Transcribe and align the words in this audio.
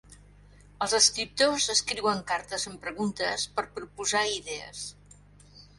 Els 0.85 0.95
escriptors 0.99 1.67
escriuen 1.75 2.25
cartes 2.33 2.67
amb 2.73 2.83
preguntes 2.87 3.47
per 3.59 3.69
proposar 3.79 4.27
idees. 4.41 4.87